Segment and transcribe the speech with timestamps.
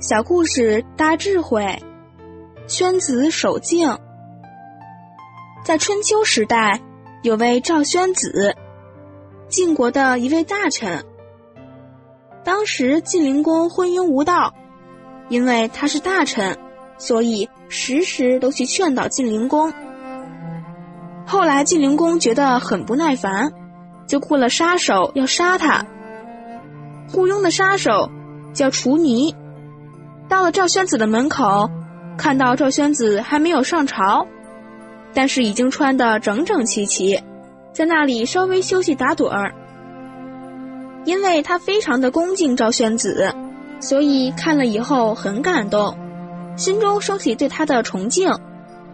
[0.00, 1.78] 小故事大智慧，
[2.66, 3.98] 宣子守静。
[5.62, 6.80] 在春秋时代，
[7.20, 8.56] 有位赵宣子，
[9.48, 11.04] 晋国的一位大臣。
[12.42, 14.54] 当时晋灵公昏庸无道，
[15.28, 16.56] 因为他是大臣，
[16.96, 19.70] 所以时时都去劝导晋灵公。
[21.26, 23.52] 后来晋灵公觉得很不耐烦，
[24.06, 25.84] 就雇了杀手要杀他。
[27.12, 28.08] 雇佣的杀手
[28.54, 29.36] 叫楚尼。
[30.30, 31.68] 到了赵宣子的门口，
[32.16, 34.28] 看到赵宣子还没有上朝，
[35.12, 37.20] 但是已经穿得整整齐齐，
[37.72, 39.52] 在那里稍微休息打盹儿。
[41.04, 43.34] 因为他非常的恭敬赵宣子，
[43.80, 45.98] 所以看了以后很感动，
[46.56, 48.32] 心中升起对他的崇敬，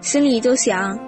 [0.01, 0.99] 心里就想：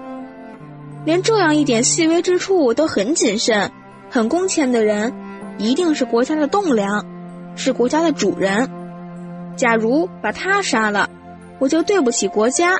[1.07, 3.73] 连这样一点细微之处都很谨慎、
[4.11, 5.11] 很恭谦的人，
[5.57, 7.07] 一定是国家的栋梁，
[7.57, 8.69] 是国家的主人。
[9.59, 11.11] 假如把他杀了，
[11.59, 12.78] 我就对不起国家。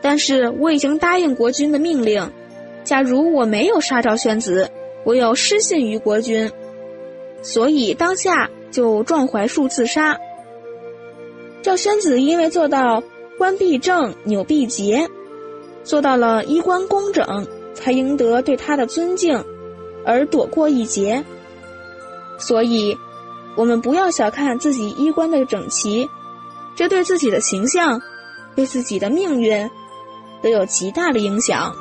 [0.00, 2.30] 但是我已经答应国君的命令，
[2.84, 4.70] 假如我没有杀赵宣子，
[5.04, 6.48] 我又失信于国君，
[7.42, 10.16] 所以当下就撞槐树自杀。
[11.60, 13.02] 赵宣子因为做到
[13.36, 15.08] 冠必正，纽必结，
[15.82, 19.44] 做到了衣冠工整，才赢得对他的尊敬，
[20.06, 21.24] 而躲过一劫。
[22.38, 22.96] 所以。
[23.54, 26.08] 我们不要小看自己衣冠的整齐，
[26.74, 28.00] 这对自己的形象、
[28.54, 29.70] 对自己的命运
[30.42, 31.74] 都有极大的影响。